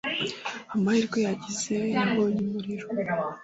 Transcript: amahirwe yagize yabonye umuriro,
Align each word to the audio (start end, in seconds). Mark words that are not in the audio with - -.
amahirwe 0.75 1.19
yagize 1.27 1.75
yabonye 1.93 2.39
umuriro, 2.45 2.87